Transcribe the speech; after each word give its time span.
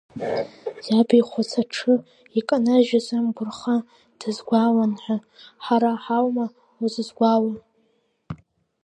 Иабихәац, 0.89 1.51
аҽы 1.61 1.93
иканажьыз 2.39 3.07
амгәырха 3.17 3.77
дазгәаауан 4.19 4.91
ҳәа, 5.01 5.17
ҳара 5.65 5.91
ҳаума 6.03 6.45
узызгәаауа! 6.83 7.53